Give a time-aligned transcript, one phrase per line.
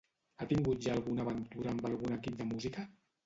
[0.39, 2.89] Ha tingut ja alguna aventura amb algun equip de música?